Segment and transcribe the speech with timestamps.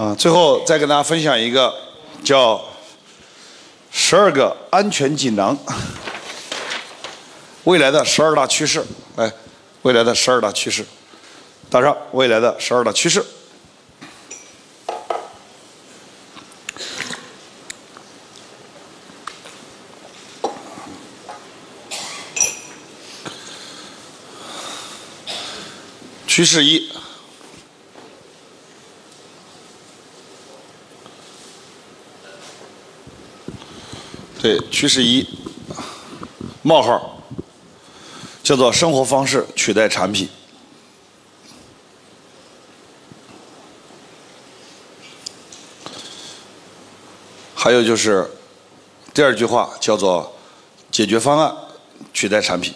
[0.00, 1.74] 啊，最后再跟大家分享一个
[2.24, 2.58] 叫
[3.92, 5.54] “十二个安全锦囊”，
[7.64, 8.82] 未来的十二大趋势，
[9.16, 9.30] 哎，
[9.82, 10.86] 未来的十二大趋势，
[11.68, 13.22] 打上未来的十二大趋势。
[26.26, 26.89] 趋势一，
[34.42, 35.28] 对，趋势一，
[36.62, 37.22] 冒号，
[38.42, 40.26] 叫做生活方式取代产品。
[47.54, 48.30] 还有就是
[49.12, 50.34] 第二句话叫做
[50.90, 51.54] 解决方案
[52.14, 52.74] 取代产品。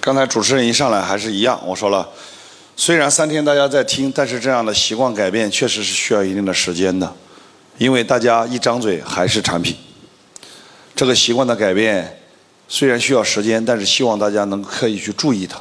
[0.00, 2.10] 刚才主持人一上来还是一样，我说了，
[2.76, 7.14] 虽然三天大家在听，但是这样的习惯改变确实是需要一定的时间的，
[7.78, 9.76] 因为大家一张嘴还是产品。
[10.94, 12.18] 这个习惯的改变
[12.68, 15.60] 虽然需要时间，但是希望大家能刻意去注意它。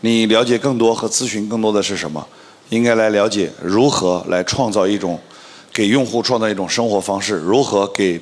[0.00, 2.24] 你了解更多和咨询更多的是什么？
[2.68, 5.18] 应该来了解如何来创造一种
[5.72, 8.20] 给用户创造一种生活方式，如何给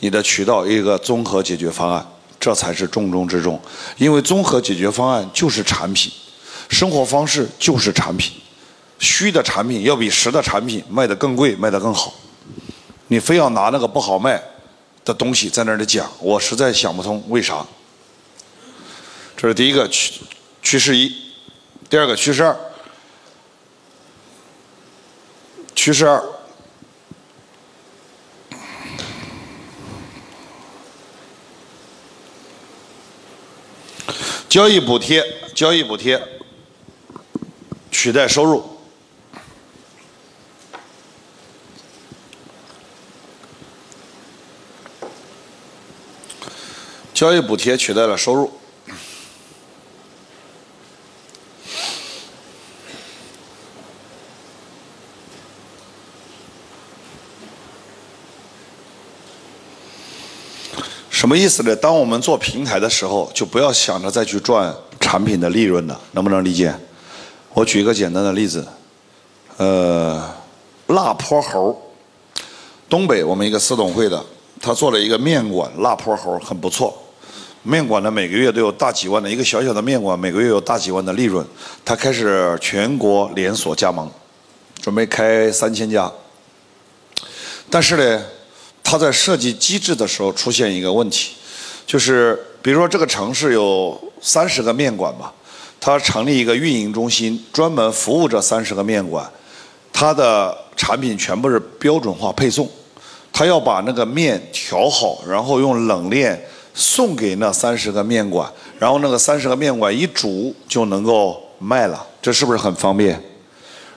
[0.00, 2.06] 你的渠道一个综合解决方案。
[2.38, 3.58] 这才是重中之重，
[3.96, 6.12] 因为综合解决方案就是产品，
[6.68, 8.32] 生活方式就是产品，
[8.98, 12.14] 虚的产品要比实的产品卖得更贵，卖得更好。
[13.08, 14.42] 你非要拿那个不好卖
[15.04, 17.64] 的东西在那里讲，我实在想不通为啥。
[19.36, 20.14] 这是第一个趋
[20.62, 21.14] 趋势一，
[21.90, 22.56] 第二个趋势二，
[25.74, 26.22] 趋势二。
[34.48, 36.16] 交易补贴，交易补贴
[37.94, 38.60] 取代收入。
[47.14, 48.52] 交易补贴取代了收入。
[61.08, 61.74] 什么意思呢？
[61.76, 66.74] 当我们做平台的时候，就不要想着再去赚产品的利润了，能不能理解？
[67.54, 68.66] 我举一个简单的例子，
[69.56, 70.20] 呃，
[70.88, 71.80] 辣坡猴，
[72.88, 74.20] 东北我们一个私董会的，
[74.60, 76.92] 他做了一个面馆，辣坡猴很不错。
[77.62, 81.46] 面馆呢每个月都有大几万的一个小小的面馆，每个月有大几万的利润。
[81.84, 84.10] 他开始全国连锁加盟，
[84.82, 86.12] 准备开三千家，
[87.70, 88.24] 但是呢。
[88.86, 91.30] 他在设计机制的时候出现一个问题，
[91.86, 95.32] 就是比如说这个城市有三十个面馆吧，
[95.84, 99.30] 他成立一个运营中心，专门服务这三十个面馆，
[99.92, 102.66] 他的产品全部是标准化配送，
[103.30, 113.22] 他要把那个面调好，然后用冷链送给那三十个面馆，然后那个三十个面馆一煮就能够卖了，这是不是很方便？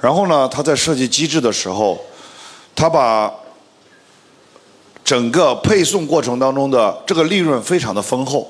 [0.00, 1.98] 然后呢，他在设计机制的时候，
[2.76, 3.28] 他把
[5.02, 8.48] 整个配送过程当中的这个利润非常的丰厚，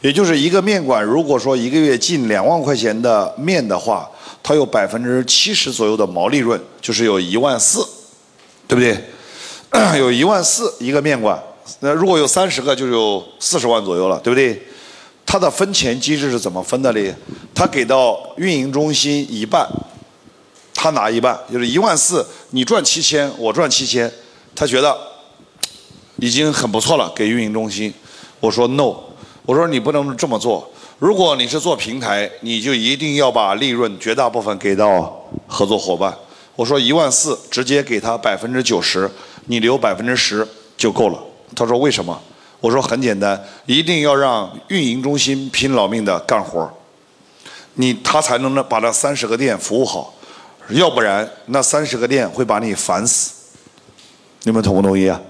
[0.00, 4.08] 也就是一个面馆，如果说一个月进两万块钱的面的话，
[4.42, 7.86] 它有百分之七十左右的毛利润，就是有一万四，
[8.68, 8.96] 对不对？
[9.98, 11.42] 有一万四一个面馆，
[11.80, 14.62] 那如果有三十个，就有四十万左右了，对不对？
[15.24, 17.14] 它的分钱机制是怎么分的呢？
[17.54, 19.68] 他给到运营中心一半，
[20.74, 24.10] 他拿一半，就是一万四，你赚七千，我赚七千，
[24.54, 24.96] 他觉得。
[26.18, 27.92] 已经很不错了，给运营中心。
[28.40, 28.94] 我说 no，
[29.46, 30.70] 我说你不能这么做。
[30.98, 36.14] 如果你是做平台，你就一定要把利润绝大部分给到合作伙伴。
[36.56, 39.08] 我说一万四，直接给他百分之九十，
[39.46, 40.46] 你留百分之十
[40.76, 41.22] 就够了。
[41.54, 42.20] 他说为什么？
[42.60, 46.70] 我说很简单，一定要让运营中心拼老命的干活儿
[47.74, 50.14] 你他才能把那三十个店服务好，
[50.70, 53.34] 要不然那三十个店会把你烦死。
[54.44, 55.20] 你们同不同意啊？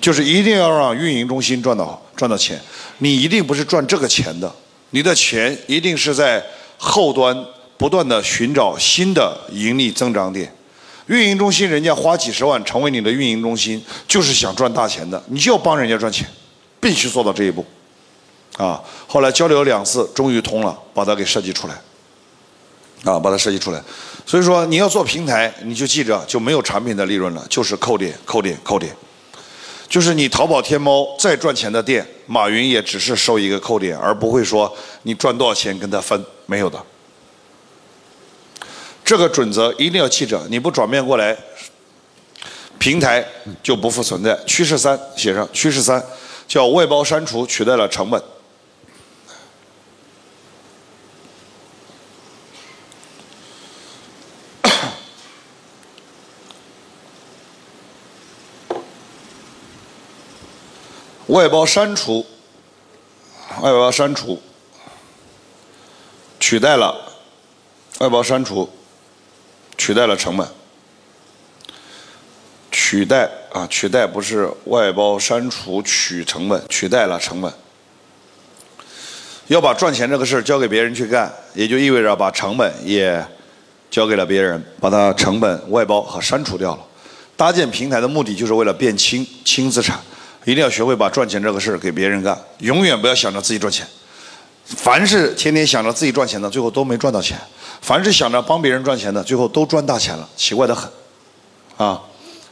[0.00, 2.58] 就是一定要让运营中心赚到赚到钱，
[3.00, 4.50] 你一定不是赚这个钱的，
[4.90, 6.42] 你的钱一定是在
[6.78, 7.36] 后端
[7.76, 10.50] 不断的寻找新的盈利增长点。
[11.06, 16.24] 运营中心人家花几十万成为你的运营中心，就是想赚大钱的，你就要帮人家赚钱，
[16.78, 17.66] 必须做到这一步。
[18.56, 21.74] 啊，后来交流两次，终于通了，把它给设计出来。
[23.02, 23.82] 啊，把它设计出来。
[24.26, 28.94] 所以说你要做平台，你就记着就没有产品的利润了，就是扣点扣点扣点。
[29.90, 34.72] 就是你淘宝、天猫再赚钱的店，马云也只是收一个扣点，而不会说
[35.02, 36.80] 你赚多少钱跟他分，没有的。
[39.04, 41.36] 这个准则一定要记着，你不转变过来，
[42.78, 43.26] 平台
[43.60, 44.38] 就不复存在。
[44.46, 46.00] 趋势三写上，趋势三
[46.46, 48.22] 叫外包删除取代了成本。
[61.30, 62.26] 外包删除，
[63.60, 64.42] 外包删除，
[66.40, 66.92] 取代了
[68.00, 68.68] 外包删除，
[69.78, 70.48] 取代了成本，
[72.72, 77.52] 取代啊，取代不是外包删除取成本，取代了成本。
[79.46, 83.24] 要把赚钱这个事儿交给别人去干，也就意味着把成本也
[83.88, 86.84] 交给了别人，把它成本外包和删除掉了。
[87.36, 90.00] 搭建平台的目的就是为了变轻轻资产。
[90.44, 93.86] 一定要学会把赚钱这个事儿给别人干，永远不要想着自己赚钱。
[94.64, 97.36] 凡是天天想着自己赚钱的，最后都没赚到钱；
[97.82, 100.90] 凡是想着帮别人赚钱的，最后都赚大钱了，奇怪的很。
[101.76, 102.00] 啊，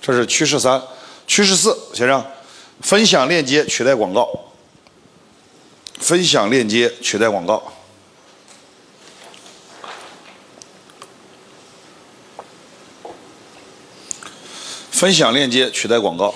[0.00, 0.80] 这是趋势三，
[1.26, 2.24] 趋势四，先生，
[2.80, 4.28] 分享链接取代广告，
[5.98, 7.72] 分享链接取代广告，
[14.90, 16.34] 分享链接取代广告。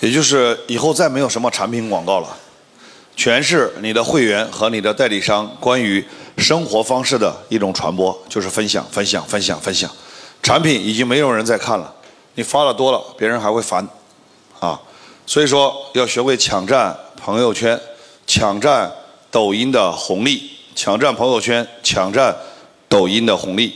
[0.00, 2.36] 也就是以后再没有什么产品广告了，
[3.14, 6.02] 全是你的会员和你的代理商关于
[6.38, 9.90] 生活方式的一种传播，就是分享、分享、分享、分享。
[10.42, 11.94] 产品已经没有人在看了，
[12.34, 13.86] 你发的多了，别人还会烦，
[14.58, 14.80] 啊，
[15.26, 17.78] 所以说要学会抢占朋友圈，
[18.26, 18.90] 抢占
[19.30, 22.34] 抖音的红利，抢占朋友圈，抢占
[22.88, 23.74] 抖音的红利。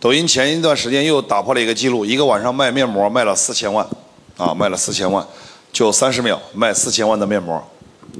[0.00, 3.86] 抖音前一段时间又打破了一个记录，一个晚上卖面膜卖了四千万。
[4.36, 5.26] 啊，卖了四千万，
[5.72, 7.62] 就三十秒卖四千万的面膜，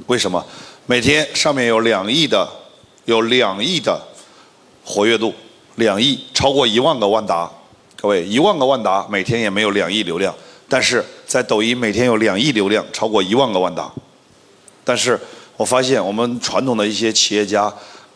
[0.07, 0.43] 为什么？
[0.85, 2.47] 每天上面有两亿的，
[3.05, 4.01] 有两亿的
[4.85, 5.33] 活跃度，
[5.75, 7.51] 两亿超过一万个万达，
[7.95, 10.33] 各位一万个万达每天也没有两亿流量，
[10.69, 13.91] 但是在抖音每天有两亿流量，超过一万个万达，
[14.83, 15.19] 但是
[15.57, 17.71] 我发现我们传统的一些企业家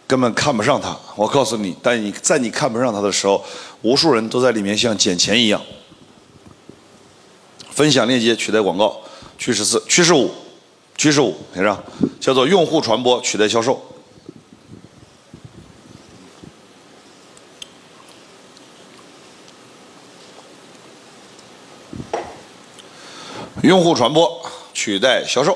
[0.07, 3.43] 根本看不上他，我告诉你，但你在你看不上他的时候，
[3.81, 5.61] 无数人都在里面像捡钱一样。
[7.71, 9.01] 分享链接取代广告，
[9.37, 10.29] 趋势四，趋势五，
[10.97, 11.83] 趋势五，先生，
[12.19, 13.83] 叫做用户传播取代销售。
[23.63, 24.41] 用户传播
[24.73, 25.55] 取代销售，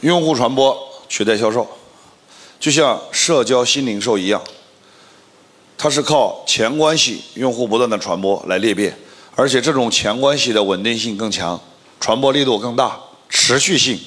[0.00, 0.76] 用户传播
[1.08, 1.68] 取代销售，
[2.60, 4.40] 就像社交新零售一样。
[5.82, 8.96] 它是靠前关系、用户不断的传播来裂变，
[9.34, 11.60] 而且这种前关系的稳定性更强，
[11.98, 12.96] 传播力度更大，
[13.28, 13.98] 持续性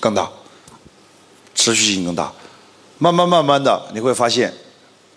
[0.00, 0.30] 更大，
[1.54, 2.32] 持续性更大。
[2.96, 4.50] 慢慢慢慢的，你会发现，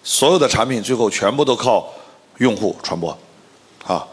[0.03, 1.87] 所有的产品最后全部都靠
[2.39, 3.17] 用户传播。
[3.87, 4.05] 啊，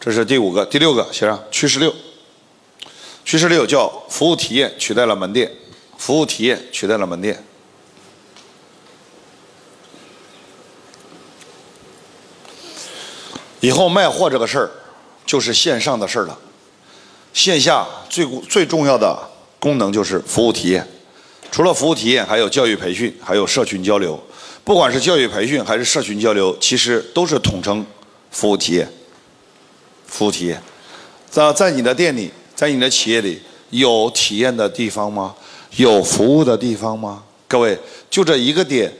[0.00, 1.94] 这是第五个，第六个，写上趋势六。
[3.26, 5.52] 趋势六叫服务体验取代了门店，
[5.98, 7.44] 服务体验取代了门店。
[13.62, 14.68] 以后卖货这个事儿，
[15.24, 16.36] 就是线上的事儿了。
[17.32, 19.16] 线下最最重要的
[19.60, 20.86] 功能就是服务体验。
[21.52, 24.20] 除了服务体验，还有教育培训，还有社群交流。
[24.64, 27.86] 不管是教育培训还是社群交流，其实都是统称
[28.32, 28.90] 服务体验。
[30.06, 30.60] 服务体验，
[31.30, 33.40] 在在你的店里，在你的企业里，
[33.70, 35.34] 有体验的地方吗？
[35.76, 37.22] 有服务的地方吗？
[37.46, 37.78] 各位，
[38.10, 38.92] 就这一个点。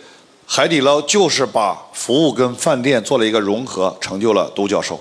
[0.55, 5.01] 海底捞就是把服务跟饭店做了一个融合，成就了独角兽。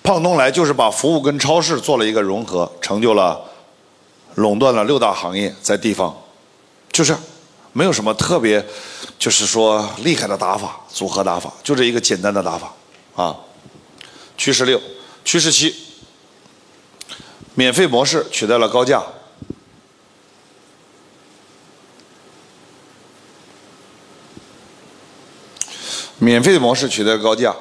[0.00, 3.40] 胖东来就是把服务跟超市做了一个融合，成就了
[4.36, 6.16] 垄断了六大行业在地方，
[6.92, 7.16] 就是
[7.72, 8.64] 没有什么特别，
[9.18, 12.72] 就是说厉害的打法，组合打法，就这一个简单的打法
[13.16, 13.36] 啊。
[14.36, 14.80] 趋势六，
[15.24, 15.74] 趋势七，
[17.56, 19.02] 免费模式取代了高价。
[26.28, 27.56] 免费的模式取代高价，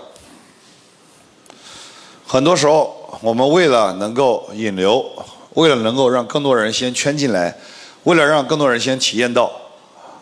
[2.27, 5.05] 很多时候我们为了能够引流，
[5.53, 7.57] 为了能够让更多人先圈进来，
[8.03, 9.49] 为了让更多人先体验到，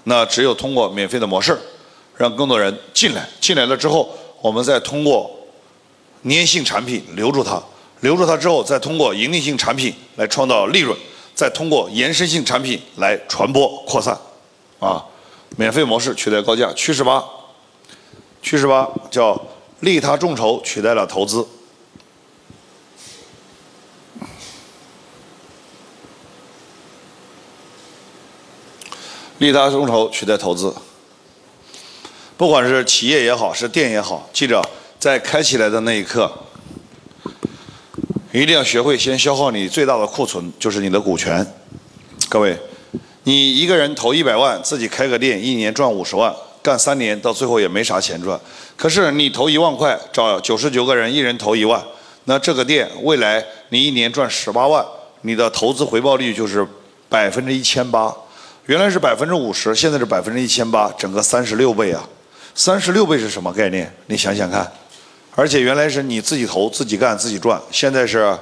[0.03, 1.59] 那只有通过免费的模式，
[2.17, 5.27] 让更多人进来，进来了之后，我们再通过
[6.23, 7.59] 粘性产品留住他，
[8.01, 10.95] 留住他之后，再通过盈利性产品来创造利润，
[11.33, 14.15] 再通过延伸性产品来传播扩散，
[14.79, 15.03] 啊，
[15.57, 16.71] 免费模式取代高价。
[16.73, 17.25] 趋势八，
[18.45, 19.41] 趋势八叫
[19.79, 21.47] 利他众筹取代了投资。
[29.39, 30.71] 利他众筹取代投资，
[32.37, 34.63] 不管是企业也好，是店也好，记着
[34.99, 36.31] 在开起来的那一刻，
[38.31, 41.43] 一定要学会先消耗你最大的库存，就是你的股权。
[42.29, 42.55] 各位，
[43.23, 46.33] 你一个人投一百万，自己开个店，一年赚五十万，
[46.65, 48.39] 干三年到最后也没啥钱赚。
[48.75, 51.79] 可是你投一万块，找九十九个人，一人投一万，
[52.23, 54.83] 那这个店未来你一年赚十八万，
[55.21, 56.65] 你的投资回报率就是
[57.07, 58.11] 百分之一千八。
[58.65, 62.03] 原来是百分之五十，现在是百分之一千八，整个三十六倍啊！
[62.55, 63.93] 三十六倍是什么概念？
[64.07, 64.71] 你想想看。
[65.35, 68.35] 而且原来是你自己投、自己干、自己赚，现在是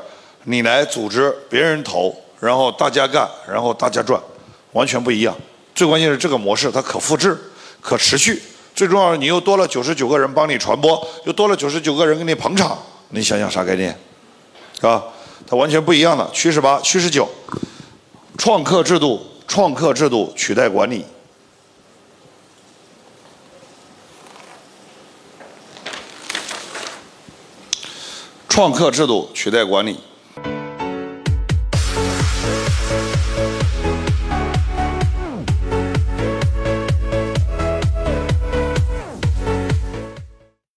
[0.46, 4.18] 你来组织别人投，然后大家干，然后大家赚，
[4.72, 5.36] 完全不一样。
[5.76, 7.38] 最关键是这个模式它可复制、
[7.84, 8.42] 可持续，
[8.74, 12.76] 最重要你又多了九十九个人帮你传播，又多了九十九个人给你捧场，
[13.10, 13.96] 你想想啥概念？
[14.76, 15.04] 是吧？
[15.46, 16.28] 它完全不一样的。
[16.34, 17.30] 趋势八、趋势九，
[18.38, 19.28] 创客制度。
[19.46, 21.06] 创客制度取代管理，
[28.50, 30.00] 创客制度取代管理。